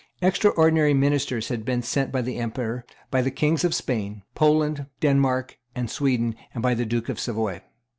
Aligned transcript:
Extraordinary 0.19 0.95
ministers 0.95 1.49
had 1.49 1.63
been 1.63 1.83
sent 1.83 2.11
by 2.11 2.23
the 2.23 2.37
Emperor, 2.37 2.83
by 3.11 3.21
the 3.21 3.29
Kings 3.29 3.63
of 3.63 3.75
Spain, 3.75 4.23
Poland, 4.33 4.87
Denmark, 4.99 5.59
and 5.75 5.91
Sweden, 5.91 6.33
and 6.55 6.63
by 6.63 6.73
the 6.73 6.87
Duke 6.87 7.07
of 7.07 7.19
Savoy. 7.19 7.61